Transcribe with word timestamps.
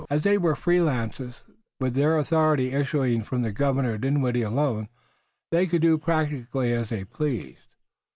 As 0.09 0.23
they 0.23 0.39
were 0.39 0.55
free 0.55 0.81
lances 0.81 1.41
with 1.79 1.93
their 1.93 2.17
authority 2.17 2.71
issuing 2.73 3.21
from 3.21 3.43
Governor 3.53 3.99
Dinwiddie 3.99 4.41
alone, 4.41 4.89
they 5.51 5.67
could 5.67 5.83
do 5.83 5.99
practically 5.99 6.73
as 6.73 6.89
they 6.89 7.03
pleased. 7.03 7.75